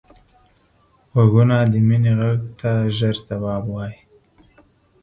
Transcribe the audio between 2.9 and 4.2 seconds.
ژر ځواب وايي